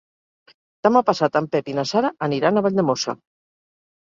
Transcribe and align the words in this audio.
Demà 0.87 1.03
passat 1.09 1.37
en 1.41 1.49
Pep 1.57 1.69
i 1.73 1.75
na 1.81 1.85
Sara 1.91 2.11
aniran 2.29 2.57
a 2.57 2.65
Valldemossa. 2.69 3.17